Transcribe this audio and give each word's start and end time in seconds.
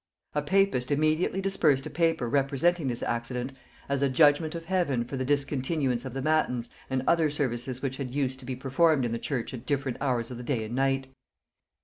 A 0.33 0.41
papist 0.41 0.89
immediately 0.89 1.41
dispersed 1.41 1.85
a 1.85 1.91
paper 1.91 2.27
representing 2.27 2.87
this 2.87 3.03
accident 3.03 3.53
as 3.87 4.01
a 4.01 4.09
judgement 4.09 4.55
of 4.55 4.65
Heaven 4.65 5.03
for 5.03 5.15
the 5.15 5.23
discontinuance 5.23 6.05
of 6.05 6.15
the 6.15 6.23
matins 6.23 6.71
and 6.89 7.03
other 7.05 7.29
services 7.29 7.83
which 7.83 7.97
had 7.97 8.09
used 8.15 8.39
to 8.39 8.45
be 8.45 8.55
performed 8.55 9.05
in 9.05 9.11
the 9.11 9.19
church 9.19 9.53
at 9.53 9.67
different 9.67 9.99
hours 10.01 10.31
of 10.31 10.37
the 10.37 10.43
day 10.43 10.63
and 10.63 10.73
night. 10.73 11.13